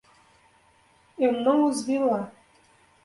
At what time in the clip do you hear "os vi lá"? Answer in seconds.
1.65-2.31